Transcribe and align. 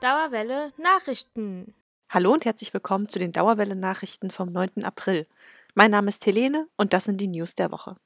Dauerwelle 0.00 0.72
Nachrichten. 0.78 1.74
Hallo 2.08 2.32
und 2.32 2.46
herzlich 2.46 2.72
willkommen 2.72 3.10
zu 3.10 3.18
den 3.18 3.32
Dauerwelle 3.32 3.76
Nachrichten 3.76 4.30
vom 4.30 4.50
9. 4.50 4.82
April. 4.82 5.26
Mein 5.74 5.90
Name 5.90 6.08
ist 6.08 6.24
Helene 6.24 6.66
und 6.78 6.94
das 6.94 7.04
sind 7.04 7.20
die 7.20 7.28
News 7.28 7.54
der 7.54 7.70
Woche. 7.70 7.96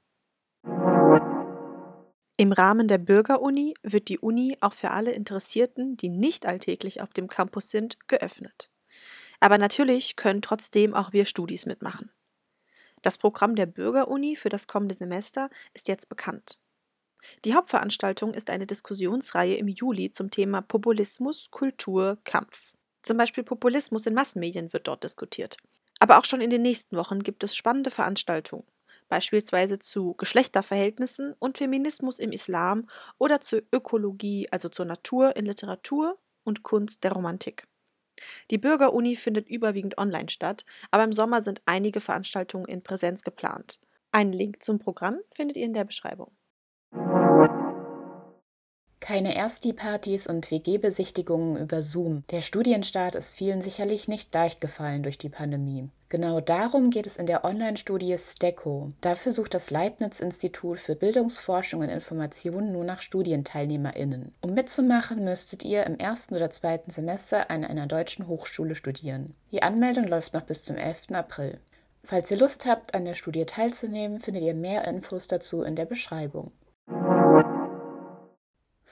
Im 2.37 2.51
Rahmen 2.51 2.89
der 2.89 2.99
Bürgeruni 2.99 3.75
wird 3.85 4.09
die 4.09 4.19
Uni 4.19 4.59
auch 4.61 4.73
für 4.73 4.91
alle 4.91 5.13
Interessierten, 5.13 5.97
die 5.97 6.09
nicht 6.09 6.47
alltäglich 6.47 7.01
auf 7.01 7.11
dem 7.11 7.29
Campus 7.29 7.71
sind, 7.71 8.09
geöffnet. 8.09 8.71
Aber 9.39 9.57
natürlich 9.57 10.17
können 10.17 10.43
trotzdem 10.43 10.95
auch 10.95 11.13
wir 11.13 11.27
Studis 11.27 11.65
mitmachen. 11.65 12.11
Das 13.03 13.19
Programm 13.19 13.55
der 13.55 13.67
Bürgeruni 13.67 14.35
für 14.35 14.49
das 14.49 14.67
kommende 14.67 14.97
Semester 14.97 15.49
ist 15.75 15.87
jetzt 15.87 16.09
bekannt. 16.09 16.59
Die 17.45 17.55
Hauptveranstaltung 17.55 18.35
ist 18.35 18.51
eine 18.51 18.67
Diskussionsreihe 18.67 19.57
im 19.57 19.69
Juli 19.69 20.11
zum 20.11 20.31
Thema 20.31 20.61
Populismus, 20.61 21.51
Kultur, 21.51 22.19
Kampf. 22.25 22.75
Zum 23.03 23.17
Beispiel 23.17 23.45
Populismus 23.45 24.07
in 24.07 24.15
Massenmedien 24.15 24.73
wird 24.73 24.89
dort 24.89 25.05
diskutiert. 25.05 25.57
Aber 26.01 26.19
auch 26.19 26.25
schon 26.25 26.41
in 26.41 26.51
den 26.51 26.63
nächsten 26.63 26.97
Wochen 26.97 27.23
gibt 27.23 27.45
es 27.45 27.55
spannende 27.55 27.91
Veranstaltungen, 27.91 28.65
beispielsweise 29.09 29.79
zu 29.79 30.15
Geschlechterverhältnissen 30.15 31.35
und 31.39 31.59
Feminismus 31.59 32.19
im 32.19 32.33
Islam 32.33 32.89
oder 33.19 33.41
zur 33.41 33.63
Ökologie, 33.73 34.49
also 34.51 34.69
zur 34.69 34.87
Natur 34.87 35.37
in 35.37 35.47
Literatur 35.47 36.19
und 36.45 36.63
Kunst 36.63 37.05
der 37.05 37.13
Romantik. 37.13 37.65
Die 38.51 38.59
Bürgeruni 38.59 39.17
findet 39.17 39.49
überwiegend 39.49 39.99
online 39.99 40.29
statt, 40.29 40.65
aber 40.91 41.05
im 41.05 41.13
Sommer 41.13 41.43
sind 41.43 41.63
einige 41.67 42.01
Veranstaltungen 42.01 42.67
in 42.67 42.83
Präsenz 42.83 43.23
geplant. 43.23 43.81
Einen 44.13 44.33
Link 44.33 44.63
zum 44.63 44.79
Programm 44.79 45.19
findet 45.35 45.57
ihr 45.57 45.65
in 45.65 45.75
der 45.75 45.85
Beschreibung. 45.85 46.37
Keine 49.05 49.35
Ersti-Partys 49.35 50.27
und 50.27 50.51
WG-Besichtigungen 50.51 51.59
über 51.59 51.83
Zoom. 51.83 52.25
Der 52.31 52.41
Studienstart 52.41 53.15
ist 53.15 53.35
vielen 53.35 53.61
sicherlich 53.61 54.09
nicht 54.09 54.33
leicht 54.33 54.63
gefallen 54.63 55.03
durch 55.03 55.19
die 55.19 55.29
Pandemie. 55.29 55.91
Genau 56.09 56.41
darum 56.41 56.89
geht 56.89 57.07
es 57.07 57.19
in 57.19 57.27
der 57.27 57.45
Online-Studie 57.45 58.17
STECO. 58.17 58.89
Dafür 59.03 59.33
sucht 59.33 59.53
das 59.53 59.71
Leibniz-Institut 59.71 60.81
für 60.81 60.95
Bildungsforschung 60.95 61.83
und 61.83 61.91
Informationen 61.91 62.73
nur 62.73 62.85
nach 62.85 63.03
StudienteilnehmerInnen. 63.03 64.33
Um 64.41 64.55
mitzumachen, 64.55 65.23
müsstet 65.23 65.67
ihr 65.67 65.85
im 65.85 65.99
ersten 65.99 66.35
oder 66.35 66.49
zweiten 66.49 66.91
Semester 66.91 67.51
an 67.51 67.63
einer 67.63 67.87
deutschen 67.87 68.27
Hochschule 68.27 68.75
studieren. 68.75 69.35
Die 69.53 69.63
Anmeldung 69.63 70.05
läuft 70.05 70.33
noch 70.33 70.45
bis 70.45 70.65
zum 70.65 70.79
11. 70.79 71.11
April. 71.13 71.59
Falls 72.05 72.31
ihr 72.31 72.39
Lust 72.39 72.65
habt, 72.65 72.95
an 72.95 73.05
der 73.05 73.17
Studie 73.17 73.45
teilzunehmen, 73.45 74.21
findet 74.21 74.45
ihr 74.45 74.55
mehr 74.55 74.89
Infos 74.89 75.29
dazu 75.29 75.63
in 75.63 75.77
der 75.77 75.85
Beschreibung. 75.85 76.53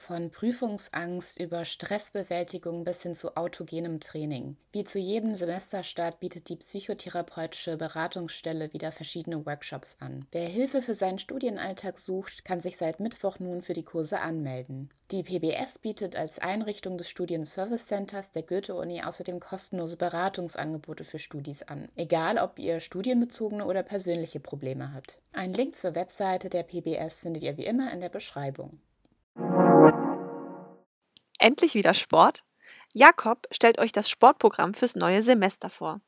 Von 0.07 0.31
Prüfungsangst 0.31 1.39
über 1.39 1.63
Stressbewältigung 1.63 2.83
bis 2.83 3.03
hin 3.03 3.15
zu 3.15 3.37
autogenem 3.37 4.01
Training. 4.01 4.57
Wie 4.73 4.83
zu 4.83 4.99
jedem 4.99 5.33
Semesterstart 5.33 6.19
bietet 6.19 6.49
die 6.49 6.57
psychotherapeutische 6.57 7.77
Beratungsstelle 7.77 8.73
wieder 8.73 8.91
verschiedene 8.91 9.45
Workshops 9.45 9.95
an. 10.01 10.25
Wer 10.33 10.49
Hilfe 10.49 10.81
für 10.81 10.93
seinen 10.93 11.19
Studienalltag 11.19 11.99
sucht, 11.99 12.43
kann 12.43 12.59
sich 12.59 12.75
seit 12.75 12.99
Mittwoch 12.99 13.39
nun 13.39 13.61
für 13.61 13.71
die 13.71 13.83
Kurse 13.85 14.19
anmelden. 14.19 14.89
Die 15.11 15.23
PBS 15.23 15.79
bietet 15.79 16.17
als 16.17 16.37
Einrichtung 16.37 16.97
des 16.97 17.07
Studienservice 17.07 17.87
Centers 17.87 18.29
der 18.31 18.43
Goethe-Uni 18.43 19.03
außerdem 19.03 19.39
kostenlose 19.39 19.95
Beratungsangebote 19.95 21.05
für 21.05 21.19
Studis 21.19 21.63
an, 21.63 21.87
egal 21.95 22.39
ob 22.39 22.59
ihr 22.59 22.81
studienbezogene 22.81 23.65
oder 23.65 23.83
persönliche 23.83 24.41
Probleme 24.41 24.93
habt. 24.93 25.21
Einen 25.31 25.53
Link 25.53 25.77
zur 25.77 25.95
Webseite 25.95 26.49
der 26.49 26.63
PBS 26.63 27.21
findet 27.21 27.43
ihr 27.43 27.55
wie 27.55 27.65
immer 27.65 27.93
in 27.93 28.01
der 28.01 28.09
Beschreibung. 28.09 28.81
Endlich 31.43 31.75
wieder 31.75 31.93
Sport? 31.93 32.45
Jakob 32.93 33.47
stellt 33.51 33.77
euch 33.77 33.91
das 33.91 34.09
Sportprogramm 34.09 34.73
fürs 34.73 34.95
neue 34.95 35.21
Semester 35.21 35.69
vor. 35.69 35.99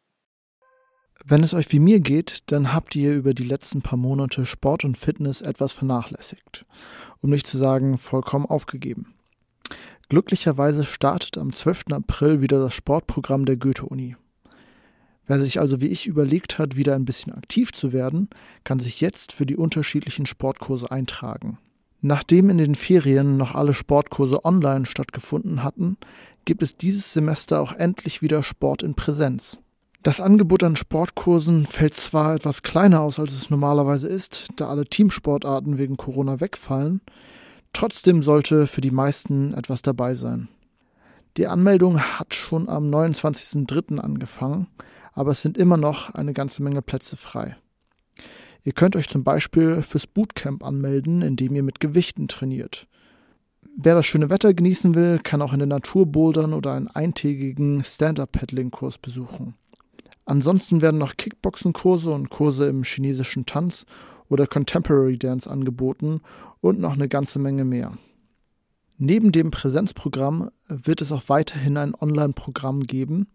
Wenn 1.26 1.44
es 1.44 1.54
euch 1.54 1.70
wie 1.74 1.80
mir 1.80 2.00
geht, 2.00 2.50
dann 2.54 2.72
habt 2.72 2.96
ihr 2.96 3.14
über 3.14 3.34
die 3.34 3.44
letzten 3.44 3.82
paar 3.82 3.98
Monate 3.98 4.46
Sport 4.46 4.86
und 4.86 4.98
Fitness 4.98 5.42
etwas 5.42 5.74
vernachlässigt, 5.74 6.66
um 7.20 7.32
nicht 7.32 7.48
zu 7.48 7.58
sagen 7.58 7.98
vollkommen 7.98 8.46
aufgegeben. 8.46 9.14
Glücklicherweise 10.08 10.86
startet 10.86 11.38
am 11.38 11.52
12. 11.52 11.88
April 11.92 12.40
wieder 12.40 12.60
das 12.60 12.74
Sportprogramm 12.74 13.46
der 13.46 13.58
Goethe-Uni. 13.58 14.16
Wer 15.28 15.42
sich 15.42 15.60
also 15.60 15.82
wie 15.82 15.90
ich 15.90 16.08
überlegt 16.08 16.60
hat, 16.60 16.78
wieder 16.78 16.96
ein 16.96 17.04
bisschen 17.04 17.34
aktiv 17.34 17.74
zu 17.74 17.92
werden, 17.92 18.30
kann 18.64 18.80
sich 18.80 19.02
jetzt 19.02 19.34
für 19.34 19.46
die 19.46 19.58
unterschiedlichen 19.58 20.28
Sportkurse 20.28 20.90
eintragen. 20.90 21.58
Nachdem 22.08 22.52
in 22.52 22.60
den 22.60 22.76
Ferien 22.76 23.36
noch 23.36 23.56
alle 23.56 23.74
Sportkurse 23.74 24.46
online 24.46 24.86
stattgefunden 24.86 25.64
hatten, 25.64 25.98
gibt 26.46 26.62
es 26.62 26.78
dieses 26.78 27.12
Semester 27.12 27.60
auch 27.60 27.74
endlich 27.74 28.22
wieder 28.22 28.44
Sport 28.44 28.84
in 28.84 28.94
Präsenz. 28.94 29.60
Das 30.04 30.22
Angebot 30.22 30.64
an 30.64 30.76
Sportkursen 30.76 31.66
fällt 31.66 31.96
zwar 31.96 32.36
etwas 32.36 32.62
kleiner 32.62 33.02
aus, 33.02 33.18
als 33.18 33.34
es 33.34 33.50
normalerweise 33.50 34.08
ist, 34.08 34.50
da 34.58 34.68
alle 34.68 34.86
Teamsportarten 34.86 35.80
wegen 35.80 35.98
Corona 35.98 36.40
wegfallen, 36.40 37.02
trotzdem 37.74 38.22
sollte 38.22 38.68
für 38.68 38.82
die 38.82 38.92
meisten 38.92 39.56
etwas 39.56 39.82
dabei 39.82 40.14
sein. 40.14 40.48
Die 41.38 41.48
Anmeldung 41.48 42.00
hat 42.00 42.36
schon 42.36 42.70
am 42.70 42.84
29.03. 42.94 43.98
angefangen, 43.98 44.68
aber 45.14 45.32
es 45.32 45.42
sind 45.42 45.58
immer 45.58 45.78
noch 45.78 46.14
eine 46.14 46.34
ganze 46.34 46.62
Menge 46.62 46.84
Plätze 46.84 47.18
frei. 47.18 47.56
Ihr 48.66 48.74
könnt 48.74 48.96
euch 48.96 49.08
zum 49.08 49.24
Beispiel 49.24 49.84
fürs 49.84 50.08
Bootcamp 50.08 50.64
anmelden, 50.64 51.22
indem 51.22 51.56
ihr 51.56 51.62
mit 51.62 51.80
Gewichten 51.80 52.28
trainiert. 52.28 52.88
Wer 53.78 53.94
das 53.94 54.08
schöne 54.08 54.32
Wetter 54.32 54.56
genießen 54.56 54.96
will, 54.96 55.20
kann 55.20 55.44
auch 55.44 55.54
in 55.54 55.60
der 55.60 55.68
Natur 55.68 56.08
bouldern 56.08 56.52
oder 56.52 56.74
einen 56.74 56.88
eintägigen 56.88 57.84
Stand-Up-Paddling-Kurs 57.84 58.98
besuchen. 58.98 59.54
Ansonsten 60.26 60.82
werden 60.82 60.98
noch 60.98 61.16
Kickboxen-Kurse 61.16 62.12
und 62.12 62.32
Kurse 62.32 62.68
im 62.68 62.84
chinesischen 62.84 63.46
Tanz 63.46 63.86
oder 64.30 64.48
Contemporary 64.48 65.20
Dance 65.20 65.48
angeboten 65.48 66.22
und 66.60 66.80
noch 66.80 66.94
eine 66.94 67.08
ganze 67.08 67.38
Menge 67.38 67.66
mehr. 67.66 67.96
Neben 68.98 69.32
dem 69.32 69.52
Präsenzprogramm 69.52 70.50
wird 70.68 71.02
es 71.02 71.12
auch 71.12 71.30
weiterhin 71.30 71.78
ein 71.78 71.94
Online-Programm 71.94 72.88
geben, 72.88 73.28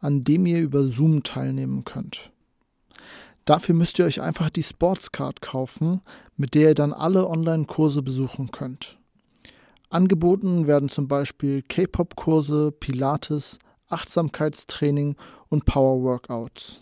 an 0.00 0.24
dem 0.24 0.44
ihr 0.44 0.60
über 0.60 0.88
Zoom 0.88 1.22
teilnehmen 1.22 1.84
könnt. 1.84 2.33
Dafür 3.44 3.74
müsst 3.74 3.98
ihr 3.98 4.06
euch 4.06 4.20
einfach 4.20 4.50
die 4.50 4.62
Sportscard 4.62 5.42
kaufen, 5.42 6.00
mit 6.36 6.54
der 6.54 6.70
ihr 6.70 6.74
dann 6.74 6.92
alle 6.92 7.28
Online-Kurse 7.28 8.02
besuchen 8.02 8.50
könnt. 8.50 8.98
Angeboten 9.90 10.66
werden 10.66 10.88
zum 10.88 11.08
Beispiel 11.08 11.62
K-Pop-Kurse, 11.62 12.72
Pilates, 12.72 13.58
Achtsamkeitstraining 13.88 15.16
und 15.48 15.66
Power-Workouts. 15.66 16.80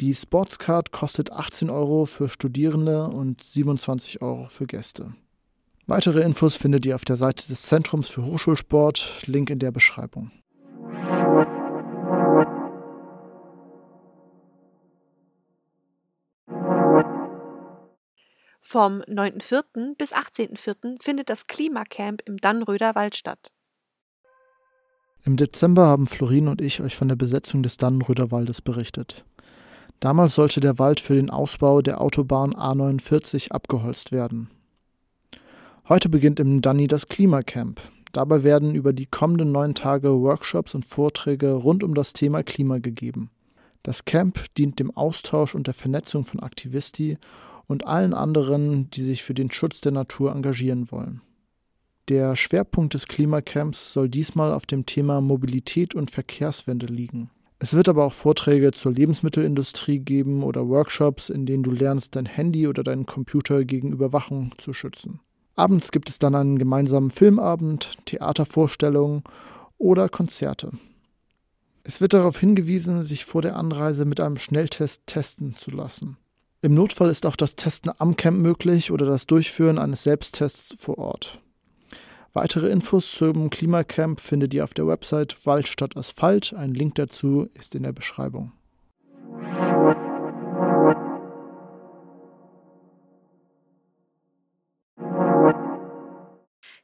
Die 0.00 0.14
Sportscard 0.14 0.90
kostet 0.90 1.30
18 1.30 1.70
Euro 1.70 2.06
für 2.06 2.28
Studierende 2.28 3.04
und 3.04 3.42
27 3.44 4.22
Euro 4.22 4.48
für 4.48 4.66
Gäste. 4.66 5.14
Weitere 5.86 6.22
Infos 6.22 6.56
findet 6.56 6.86
ihr 6.86 6.94
auf 6.94 7.04
der 7.04 7.16
Seite 7.16 7.46
des 7.46 7.62
Zentrums 7.62 8.08
für 8.08 8.24
Hochschulsport, 8.24 9.22
Link 9.26 9.50
in 9.50 9.58
der 9.58 9.70
Beschreibung. 9.70 10.32
Vom 18.64 19.02
9.4. 19.02 19.96
bis 19.98 20.14
18.4. 20.14 21.02
findet 21.02 21.28
das 21.28 21.48
Klimacamp 21.48 22.22
im 22.26 22.36
Dannröder 22.36 22.94
Wald 22.94 23.16
statt. 23.16 23.50
Im 25.24 25.36
Dezember 25.36 25.88
haben 25.88 26.06
Florin 26.06 26.46
und 26.46 26.60
ich 26.60 26.80
euch 26.80 26.94
von 26.94 27.08
der 27.08 27.16
Besetzung 27.16 27.64
des 27.64 27.76
Dannenröder 27.76 28.30
Waldes 28.30 28.62
berichtet. 28.62 29.24
Damals 29.98 30.36
sollte 30.36 30.60
der 30.60 30.78
Wald 30.78 31.00
für 31.00 31.16
den 31.16 31.28
Ausbau 31.28 31.82
der 31.82 32.00
Autobahn 32.00 32.54
A49 32.54 33.50
abgeholzt 33.50 34.12
werden. 34.12 34.48
Heute 35.88 36.08
beginnt 36.08 36.38
im 36.38 36.62
Danny 36.62 36.86
das 36.86 37.08
Klimacamp. 37.08 37.80
Dabei 38.12 38.44
werden 38.44 38.76
über 38.76 38.92
die 38.92 39.06
kommenden 39.06 39.50
neun 39.50 39.74
Tage 39.74 40.20
Workshops 40.20 40.74
und 40.76 40.84
Vorträge 40.84 41.52
rund 41.52 41.82
um 41.82 41.94
das 41.94 42.12
Thema 42.12 42.44
Klima 42.44 42.78
gegeben. 42.78 43.30
Das 43.82 44.04
Camp 44.04 44.54
dient 44.54 44.78
dem 44.78 44.96
Austausch 44.96 45.56
und 45.56 45.66
der 45.66 45.74
Vernetzung 45.74 46.24
von 46.24 46.38
Aktivisti 46.40 47.18
und 47.66 47.86
allen 47.86 48.14
anderen, 48.14 48.90
die 48.90 49.02
sich 49.02 49.22
für 49.22 49.34
den 49.34 49.50
Schutz 49.50 49.80
der 49.80 49.92
Natur 49.92 50.32
engagieren 50.32 50.90
wollen. 50.90 51.20
Der 52.08 52.34
Schwerpunkt 52.34 52.94
des 52.94 53.06
Klimacamps 53.06 53.92
soll 53.92 54.08
diesmal 54.08 54.52
auf 54.52 54.66
dem 54.66 54.86
Thema 54.86 55.20
Mobilität 55.20 55.94
und 55.94 56.10
Verkehrswende 56.10 56.86
liegen. 56.86 57.30
Es 57.60 57.74
wird 57.74 57.88
aber 57.88 58.04
auch 58.04 58.12
Vorträge 58.12 58.72
zur 58.72 58.92
Lebensmittelindustrie 58.92 60.00
geben 60.00 60.42
oder 60.42 60.68
Workshops, 60.68 61.30
in 61.30 61.46
denen 61.46 61.62
du 61.62 61.70
lernst, 61.70 62.16
dein 62.16 62.26
Handy 62.26 62.66
oder 62.66 62.82
deinen 62.82 63.06
Computer 63.06 63.64
gegen 63.64 63.92
Überwachung 63.92 64.52
zu 64.58 64.72
schützen. 64.72 65.20
Abends 65.54 65.92
gibt 65.92 66.10
es 66.10 66.18
dann 66.18 66.34
einen 66.34 66.58
gemeinsamen 66.58 67.10
Filmabend, 67.10 67.92
Theatervorstellungen 68.06 69.22
oder 69.78 70.08
Konzerte. 70.08 70.72
Es 71.84 72.00
wird 72.00 72.14
darauf 72.14 72.38
hingewiesen, 72.38 73.04
sich 73.04 73.24
vor 73.24 73.42
der 73.42 73.56
Anreise 73.56 74.06
mit 74.06 74.18
einem 74.18 74.38
Schnelltest 74.38 75.06
testen 75.06 75.54
zu 75.56 75.70
lassen. 75.70 76.16
Im 76.64 76.74
Notfall 76.74 77.10
ist 77.10 77.26
auch 77.26 77.34
das 77.34 77.56
Testen 77.56 77.90
am 77.98 78.14
Camp 78.14 78.38
möglich 78.38 78.92
oder 78.92 79.04
das 79.04 79.26
Durchführen 79.26 79.78
eines 79.80 80.04
Selbsttests 80.04 80.76
vor 80.78 80.96
Ort. 80.96 81.40
Weitere 82.34 82.70
Infos 82.70 83.10
zum 83.10 83.50
Klimacamp 83.50 84.20
findet 84.20 84.54
ihr 84.54 84.62
auf 84.62 84.72
der 84.72 84.86
Website 84.86 85.44
Wald 85.44 85.66
statt 85.66 85.96
Asphalt. 85.96 86.54
Ein 86.54 86.72
Link 86.72 86.94
dazu 86.94 87.48
ist 87.54 87.74
in 87.74 87.82
der 87.82 87.90
Beschreibung. 87.90 88.52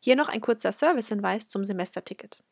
Hier 0.01 0.17
noch 0.17 0.29
ein 0.29 0.41
kurzer 0.41 0.73
Servicehinweis 0.73 1.49
zum 1.49 1.65
Semesterticket. 1.65 2.43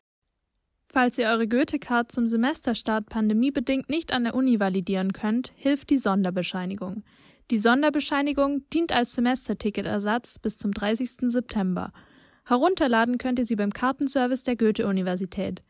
Falls 0.97 1.19
ihr 1.19 1.27
eure 1.27 1.47
Goethe-Card 1.47 2.11
zum 2.11 2.25
Semesterstart 2.25 3.07
pandemiebedingt 3.07 3.87
nicht 3.87 4.11
an 4.11 4.23
der 4.23 4.33
Uni 4.33 4.59
validieren 4.59 5.13
könnt, 5.13 5.51
hilft 5.55 5.91
die 5.91 5.99
Sonderbescheinigung. 5.99 7.03
Die 7.51 7.59
Sonderbescheinigung 7.59 8.67
dient 8.73 8.91
als 8.91 9.13
Semesterticketersatz 9.13 10.39
bis 10.39 10.57
zum 10.57 10.71
30. 10.71 11.29
September. 11.31 11.93
Herunterladen 12.45 13.19
könnt 13.19 13.37
ihr 13.37 13.45
sie 13.45 13.55
beim 13.55 13.73
Kartenservice 13.73 14.41
der 14.41 14.55
Goethe-Universität. 14.55 15.61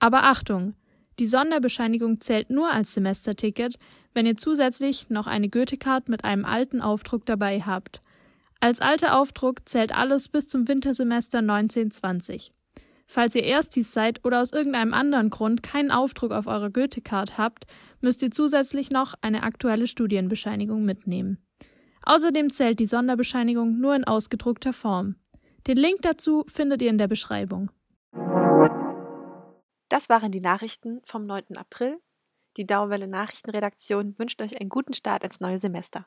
Aber 0.00 0.24
Achtung! 0.24 0.74
Die 1.18 1.26
Sonderbescheinigung 1.28 2.20
zählt 2.20 2.50
nur 2.50 2.70
als 2.70 2.92
Semesterticket, 2.92 3.78
wenn 4.12 4.26
ihr 4.26 4.36
zusätzlich 4.36 5.08
noch 5.08 5.26
eine 5.26 5.48
Goethe-Card 5.48 6.10
mit 6.10 6.24
einem 6.24 6.44
alten 6.44 6.82
Aufdruck 6.82 7.24
dabei 7.24 7.62
habt. 7.62 8.02
Als 8.60 8.82
alter 8.82 9.18
Aufdruck 9.18 9.66
zählt 9.66 9.94
alles 9.94 10.28
bis 10.28 10.46
zum 10.46 10.68
Wintersemester 10.68 11.38
1920. 11.38 12.52
Falls 13.06 13.34
ihr 13.34 13.44
Erstis 13.44 13.92
seid 13.92 14.24
oder 14.24 14.40
aus 14.40 14.52
irgendeinem 14.52 14.94
anderen 14.94 15.30
Grund 15.30 15.62
keinen 15.62 15.90
Aufdruck 15.90 16.32
auf 16.32 16.46
eurer 16.46 16.70
Goethe-Card 16.70 17.38
habt, 17.38 17.66
müsst 18.00 18.22
ihr 18.22 18.30
zusätzlich 18.30 18.90
noch 18.90 19.14
eine 19.20 19.42
aktuelle 19.42 19.86
Studienbescheinigung 19.86 20.84
mitnehmen. 20.84 21.38
Außerdem 22.04 22.50
zählt 22.50 22.80
die 22.80 22.86
Sonderbescheinigung 22.86 23.78
nur 23.78 23.94
in 23.94 24.04
ausgedruckter 24.04 24.72
Form. 24.72 25.16
Den 25.66 25.76
Link 25.76 26.02
dazu 26.02 26.44
findet 26.48 26.82
ihr 26.82 26.90
in 26.90 26.98
der 26.98 27.08
Beschreibung. 27.08 27.70
Das 29.88 30.08
waren 30.08 30.32
die 30.32 30.40
Nachrichten 30.40 31.00
vom 31.04 31.24
9. 31.24 31.56
April. 31.56 31.98
Die 32.56 32.66
Dauerwelle 32.66 33.08
Nachrichtenredaktion 33.08 34.18
wünscht 34.18 34.40
euch 34.42 34.60
einen 34.60 34.68
guten 34.68 34.92
Start 34.92 35.24
ins 35.24 35.40
neue 35.40 35.58
Semester. 35.58 36.06